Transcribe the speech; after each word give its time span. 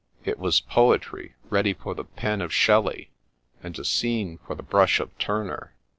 It 0.25 0.39
was 0.39 0.61
poetry 0.61 1.35
ready 1.51 1.73
for 1.75 1.93
the 1.93 2.05
pen 2.05 2.41
of 2.41 2.51
Shelley, 2.51 3.11
and 3.61 3.77
a 3.77 3.85
scene 3.85 4.39
for 4.39 4.55
the 4.55 4.63
brush 4.63 4.99
of 4.99 5.15
Turner. 5.19 5.75